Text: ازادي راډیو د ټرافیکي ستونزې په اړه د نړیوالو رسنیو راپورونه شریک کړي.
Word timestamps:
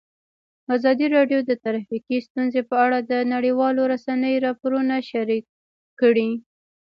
ازادي 0.75 1.05
راډیو 1.15 1.39
د 1.45 1.51
ټرافیکي 1.63 2.17
ستونزې 2.27 2.61
په 2.69 2.75
اړه 2.85 2.97
د 3.11 3.13
نړیوالو 3.33 3.81
رسنیو 3.93 4.43
راپورونه 4.47 4.95
شریک 5.11 5.45
کړي. 5.99 6.29